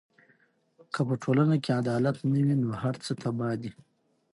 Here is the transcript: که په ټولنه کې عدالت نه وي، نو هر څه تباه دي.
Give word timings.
که 0.93 1.01
په 1.07 1.15
ټولنه 1.23 1.55
کې 1.63 1.77
عدالت 1.81 2.17
نه 2.31 2.39
وي، 2.45 2.55
نو 2.63 2.69
هر 2.81 2.95
څه 3.03 3.11
تباه 3.21 3.53
دي. 3.61 3.71